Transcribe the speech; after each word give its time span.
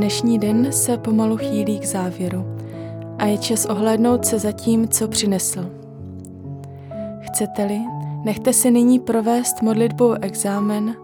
Dnešní 0.00 0.38
den 0.38 0.72
se 0.72 0.98
pomalu 0.98 1.36
chýlí 1.36 1.78
k 1.78 1.84
závěru 1.84 2.44
a 3.18 3.26
je 3.26 3.38
čas 3.38 3.64
ohlédnout 3.64 4.24
se 4.24 4.38
za 4.38 4.52
tím, 4.52 4.88
co 4.88 5.08
přinesl. 5.08 5.70
Chcete-li, 7.20 7.80
nechte 8.24 8.52
si 8.52 8.70
nyní 8.70 8.98
provést 8.98 9.62
modlitbou 9.62 10.12
exámen, 10.12 10.94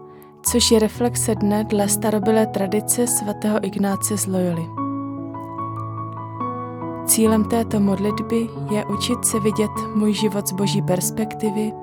což 0.51 0.71
je 0.71 0.79
reflexe 0.79 1.35
dne 1.35 1.63
dle 1.63 1.89
starobilé 1.89 2.45
tradice 2.45 3.07
svatého 3.07 3.65
Ignáce 3.65 4.17
z 4.17 4.27
Loyoli. 4.27 4.65
Cílem 7.05 7.43
této 7.43 7.79
modlitby 7.79 8.49
je 8.71 8.85
učit 8.85 9.25
se 9.25 9.39
vidět 9.39 9.71
můj 9.95 10.13
život 10.13 10.47
z 10.47 10.51
boží 10.51 10.81
perspektivy, 10.81 11.73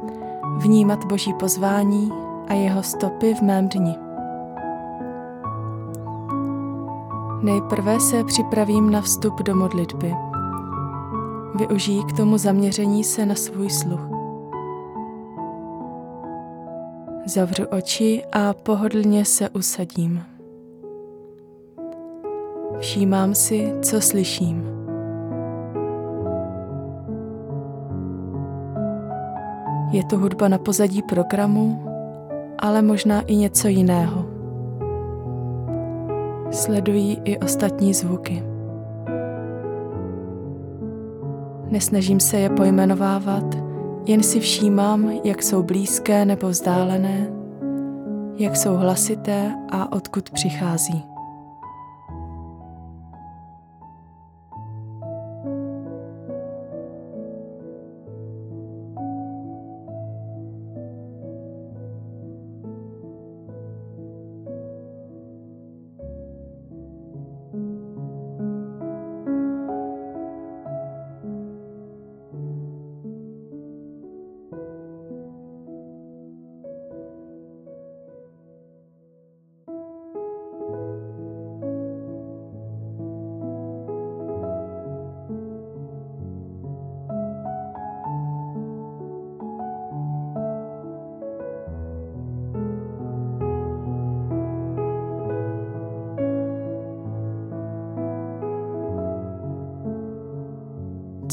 vnímat 0.56 1.04
boží 1.04 1.34
pozvání 1.34 2.12
a 2.48 2.54
jeho 2.54 2.82
stopy 2.82 3.34
v 3.34 3.42
mém 3.42 3.68
dni. 3.68 4.03
Nejprve 7.44 8.00
se 8.00 8.24
připravím 8.24 8.90
na 8.90 9.00
vstup 9.00 9.42
do 9.42 9.54
modlitby. 9.54 10.14
Využijí 11.54 12.04
k 12.04 12.12
tomu 12.12 12.38
zaměření 12.38 13.04
se 13.04 13.26
na 13.26 13.34
svůj 13.34 13.70
sluch. 13.70 14.00
Zavřu 17.26 17.64
oči 17.64 18.22
a 18.32 18.52
pohodlně 18.52 19.24
se 19.24 19.50
usadím. 19.50 20.22
Všímám 22.78 23.34
si, 23.34 23.72
co 23.82 24.00
slyším. 24.00 24.64
Je 29.90 30.04
to 30.04 30.18
hudba 30.18 30.48
na 30.48 30.58
pozadí 30.58 31.02
programu, 31.02 31.84
ale 32.58 32.82
možná 32.82 33.20
i 33.20 33.36
něco 33.36 33.68
jiného. 33.68 34.33
Sledují 36.50 37.20
i 37.24 37.38
ostatní 37.38 37.94
zvuky. 37.94 38.42
Nesnažím 41.70 42.20
se 42.20 42.36
je 42.36 42.50
pojmenovávat, 42.50 43.54
jen 44.06 44.22
si 44.22 44.40
všímám, 44.40 45.10
jak 45.24 45.42
jsou 45.42 45.62
blízké 45.62 46.24
nebo 46.24 46.48
vzdálené, 46.48 47.30
jak 48.36 48.56
jsou 48.56 48.76
hlasité 48.76 49.54
a 49.70 49.92
odkud 49.92 50.30
přichází. 50.30 51.13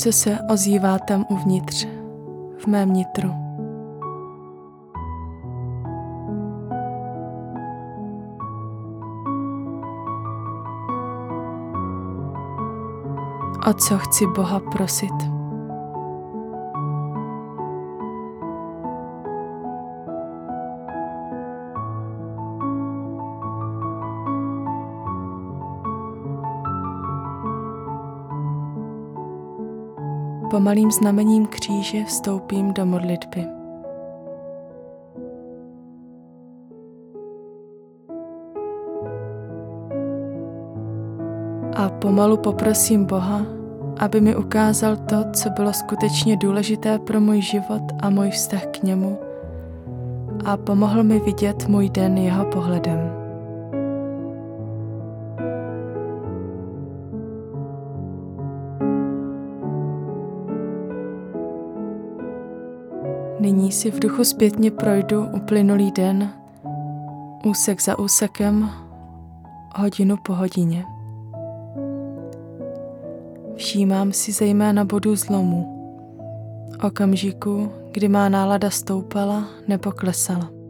Co 0.01 0.11
se 0.11 0.39
ozývá 0.49 0.99
tam 0.99 1.25
uvnitř, 1.29 1.87
v 2.57 2.67
mém 2.67 2.93
nitru. 2.93 3.29
O 13.69 13.73
co 13.73 13.97
chci 13.97 14.27
Boha 14.27 14.59
prosit? 14.59 15.40
Pomalým 30.51 30.91
znamením 30.91 31.45
kříže 31.45 32.03
vstoupím 32.03 32.73
do 32.73 32.85
modlitby. 32.85 33.45
A 41.75 41.89
pomalu 41.89 42.37
poprosím 42.37 43.05
Boha, 43.05 43.41
aby 43.99 44.21
mi 44.21 44.35
ukázal 44.35 44.95
to, 44.95 45.15
co 45.33 45.49
bylo 45.49 45.73
skutečně 45.73 46.37
důležité 46.37 46.99
pro 46.99 47.21
můj 47.21 47.41
život 47.41 47.83
a 48.01 48.09
můj 48.09 48.29
vztah 48.29 48.65
k 48.65 48.83
němu 48.83 49.17
a 50.45 50.57
pomohl 50.57 51.03
mi 51.03 51.19
vidět 51.19 51.67
můj 51.67 51.89
den 51.89 52.17
jeho 52.17 52.45
pohledem. 52.45 53.30
Nyní 63.51 63.71
si 63.71 63.91
v 63.91 63.99
duchu 63.99 64.23
zpětně 64.23 64.71
projdu 64.71 65.25
uplynulý 65.35 65.91
den, 65.91 66.29
úsek 67.45 67.81
za 67.81 67.99
úsekem, 67.99 68.69
hodinu 69.75 70.17
po 70.17 70.33
hodině. 70.33 70.85
Všímám 73.55 74.13
si 74.13 74.31
zejména 74.31 74.85
bodů 74.85 75.15
zlomu, 75.15 75.65
okamžiku, 76.83 77.71
kdy 77.91 78.07
má 78.07 78.29
nálada 78.29 78.69
stoupala 78.69 79.47
nebo 79.67 79.91
klesala. 79.91 80.60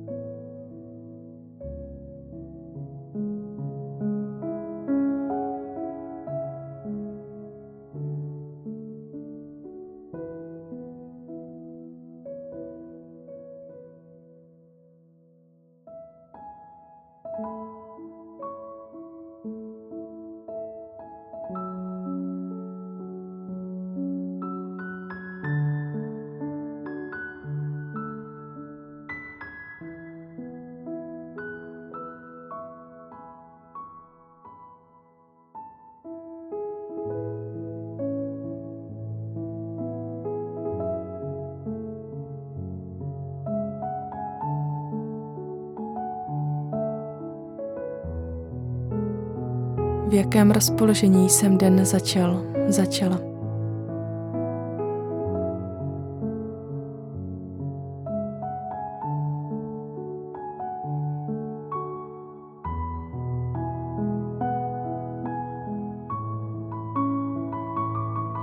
V 50.12 50.13
jakém 50.13 50.52
rozpoložení 50.52 51.30
jsem 51.30 51.58
den 51.58 51.86
začal, 51.86 52.42
začala. 52.68 53.19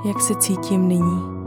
Jak 0.05 0.21
se 0.21 0.35
cítím 0.35 0.89
nyní? 0.89 1.38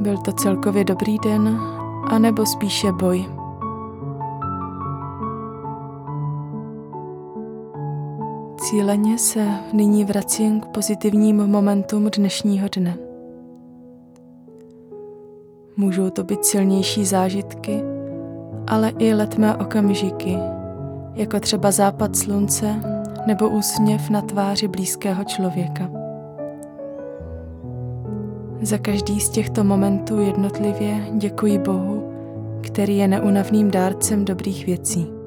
Byl 0.00 0.18
to 0.18 0.32
celkově 0.32 0.84
dobrý 0.84 1.18
den, 1.18 1.60
anebo 2.08 2.46
spíše 2.46 2.92
boj? 2.92 3.26
Cíleně 8.60 9.18
se 9.18 9.48
nyní 9.72 10.04
vracím 10.04 10.60
k 10.60 10.66
pozitivním 10.66 11.46
momentům 11.46 12.10
dnešního 12.16 12.68
dne. 12.76 12.98
Můžou 15.76 16.10
to 16.10 16.24
být 16.24 16.44
silnější 16.44 17.04
zážitky, 17.04 17.82
ale 18.66 18.92
i 18.98 19.14
letmé 19.14 19.56
okamžiky, 19.56 20.38
jako 21.14 21.40
třeba 21.40 21.70
západ 21.70 22.16
slunce 22.16 22.74
nebo 23.26 23.48
úsměv 23.48 24.10
na 24.10 24.20
tváři 24.20 24.68
blízkého 24.68 25.24
člověka. 25.24 26.07
Za 28.62 28.78
každý 28.78 29.20
z 29.20 29.28
těchto 29.28 29.64
momentů 29.64 30.20
jednotlivě 30.20 31.06
děkuji 31.12 31.58
Bohu, 31.58 32.12
který 32.62 32.96
je 32.96 33.08
neunavným 33.08 33.70
dárcem 33.70 34.24
dobrých 34.24 34.66
věcí. 34.66 35.17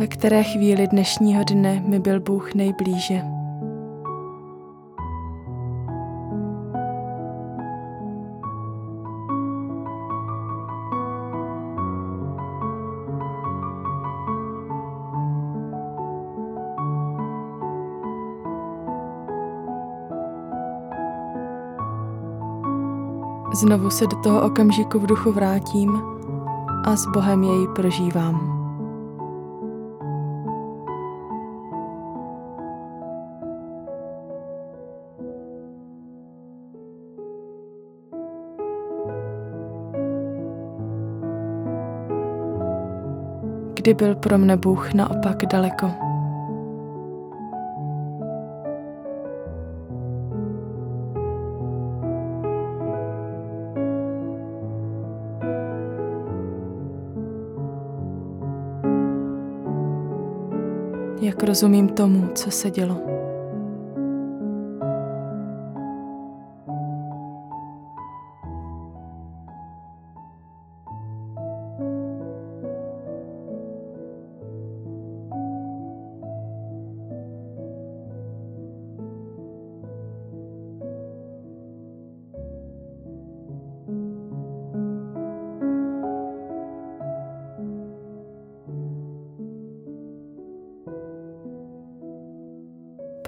Ve 0.00 0.06
které 0.06 0.42
chvíli 0.42 0.88
dnešního 0.88 1.44
dne 1.44 1.82
mi 1.86 2.00
byl 2.00 2.20
Bůh 2.20 2.54
nejblíže. 2.54 3.22
Znovu 23.54 23.90
se 23.90 24.06
do 24.06 24.16
toho 24.16 24.42
okamžiku 24.42 24.98
v 24.98 25.06
duchu 25.06 25.32
vrátím 25.32 26.02
a 26.84 26.96
s 26.96 27.06
Bohem 27.06 27.42
jej 27.42 27.68
prožívám. 27.68 28.59
Kdy 43.80 43.94
byl 43.94 44.14
pro 44.14 44.38
mne 44.38 44.56
Bůh 44.56 44.94
naopak 44.94 45.46
daleko. 45.46 45.90
Jak 61.20 61.42
rozumím 61.42 61.88
tomu, 61.88 62.28
co 62.34 62.50
se 62.50 62.70
dělo. 62.70 63.09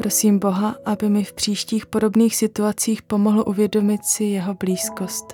Prosím 0.03 0.39
Boha, 0.39 0.77
aby 0.85 1.09
mi 1.09 1.25
v 1.25 1.33
příštích 1.33 1.87
podobných 1.87 2.37
situacích 2.37 3.03
pomohl 3.03 3.45
uvědomit 3.47 4.05
si 4.05 4.25
jeho 4.25 4.55
blízkost. 4.55 5.25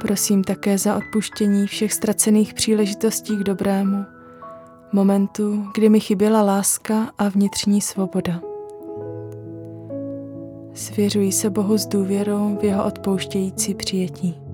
Prosím 0.00 0.44
také 0.44 0.78
za 0.78 0.96
odpuštění 0.96 1.66
všech 1.66 1.92
ztracených 1.92 2.54
příležitostí 2.54 3.36
k 3.36 3.44
dobrému, 3.44 4.04
momentu, 4.92 5.66
kdy 5.74 5.88
mi 5.88 6.00
chyběla 6.00 6.42
láska 6.42 7.10
a 7.18 7.28
vnitřní 7.28 7.80
svoboda. 7.80 8.47
Svěřuji 10.78 11.32
se 11.32 11.50
Bohu 11.50 11.78
s 11.78 11.86
důvěrou 11.86 12.58
v 12.60 12.64
jeho 12.64 12.86
odpouštějící 12.86 13.74
přijetí. 13.74 14.47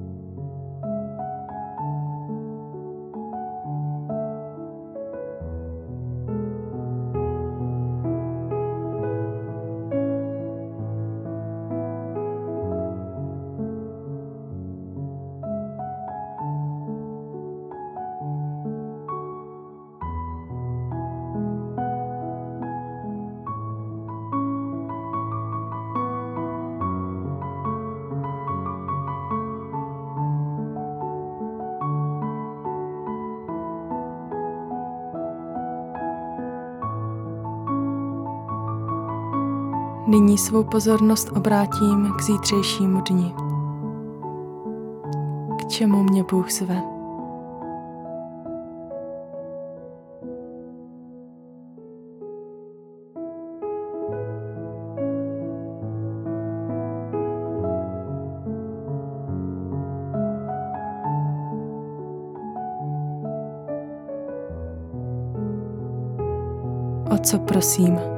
Nyní 40.06 40.38
svou 40.38 40.64
pozornost 40.64 41.28
obrátím 41.36 42.12
k 42.18 42.22
zítřejšímu 42.22 43.00
dni. 43.00 43.34
K 45.58 45.68
čemu 45.68 46.02
mě 46.02 46.24
Bůh 46.24 46.50
zve? 46.50 46.82
O 67.10 67.18
co 67.18 67.38
prosím? 67.38 68.13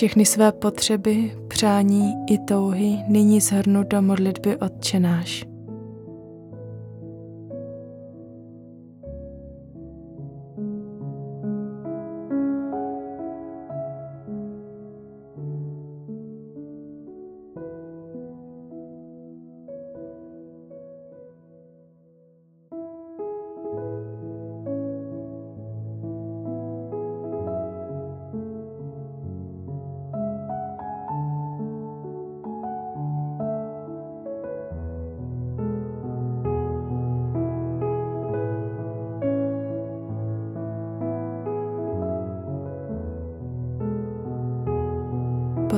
Všechny 0.00 0.26
své 0.26 0.52
potřeby, 0.52 1.32
přání 1.48 2.14
i 2.30 2.38
touhy 2.38 2.98
nyní 3.08 3.40
zhrnu 3.40 3.82
do 3.82 4.02
modlitby 4.02 4.56
Otčenáš. 4.56 5.44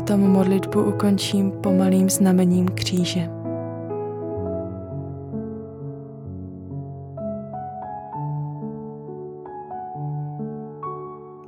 Potom 0.02 0.34
modlitbu 0.34 0.82
ukončím 0.82 1.50
pomalým 1.62 2.10
znamením 2.10 2.68
kříže. 2.74 3.30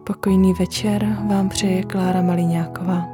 Pokojný 0.06 0.54
večer 0.54 1.16
vám 1.28 1.48
přeje 1.48 1.82
Klára 1.82 2.22
Maliňáková. 2.22 3.13